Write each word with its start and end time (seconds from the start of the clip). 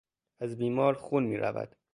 از 0.39 0.57
بیمار 0.57 0.93
خون 0.93 1.23
میرود. 1.23 1.75